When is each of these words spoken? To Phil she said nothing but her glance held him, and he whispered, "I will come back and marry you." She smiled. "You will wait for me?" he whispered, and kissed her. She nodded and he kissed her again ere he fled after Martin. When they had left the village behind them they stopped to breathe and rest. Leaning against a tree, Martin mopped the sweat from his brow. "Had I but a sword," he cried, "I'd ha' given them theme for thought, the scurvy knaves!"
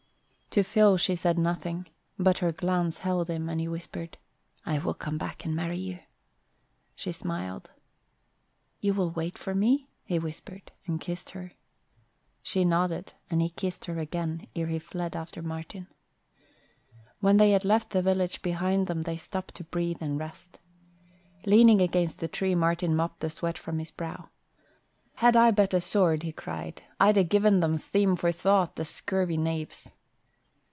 To 0.53 0.63
Phil 0.63 0.97
she 0.97 1.15
said 1.15 1.39
nothing 1.39 1.87
but 2.19 2.39
her 2.39 2.51
glance 2.51 2.97
held 2.97 3.29
him, 3.29 3.47
and 3.47 3.61
he 3.61 3.69
whispered, 3.69 4.17
"I 4.65 4.79
will 4.79 4.93
come 4.93 5.17
back 5.17 5.45
and 5.45 5.55
marry 5.55 5.77
you." 5.77 5.99
She 6.93 7.13
smiled. 7.13 7.69
"You 8.81 8.93
will 8.93 9.11
wait 9.11 9.37
for 9.37 9.55
me?" 9.55 9.87
he 10.03 10.19
whispered, 10.19 10.73
and 10.85 10.99
kissed 10.99 11.29
her. 11.29 11.53
She 12.43 12.65
nodded 12.65 13.13
and 13.29 13.41
he 13.41 13.47
kissed 13.47 13.85
her 13.85 13.97
again 13.97 14.45
ere 14.53 14.67
he 14.67 14.77
fled 14.77 15.15
after 15.15 15.41
Martin. 15.41 15.87
When 17.21 17.37
they 17.37 17.51
had 17.51 17.63
left 17.63 17.91
the 17.91 18.01
village 18.01 18.41
behind 18.41 18.87
them 18.87 19.03
they 19.03 19.15
stopped 19.15 19.55
to 19.55 19.63
breathe 19.63 20.01
and 20.01 20.19
rest. 20.19 20.59
Leaning 21.45 21.81
against 21.81 22.21
a 22.23 22.27
tree, 22.27 22.55
Martin 22.55 22.93
mopped 22.93 23.21
the 23.21 23.29
sweat 23.29 23.57
from 23.57 23.79
his 23.79 23.91
brow. 23.91 24.27
"Had 25.15 25.37
I 25.37 25.51
but 25.51 25.73
a 25.73 25.79
sword," 25.79 26.23
he 26.23 26.33
cried, 26.33 26.81
"I'd 26.99 27.15
ha' 27.15 27.25
given 27.29 27.61
them 27.61 27.77
theme 27.77 28.17
for 28.17 28.33
thought, 28.33 28.75
the 28.75 28.83
scurvy 28.83 29.37
knaves!" 29.37 29.89